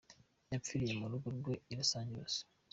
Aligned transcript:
Yapfiriye 0.51 0.93
mu 0.99 1.05
rugo 1.11 1.27
rwe 1.37 1.53
i 1.71 1.73
Los 1.77 1.91
Angeles. 1.99 2.35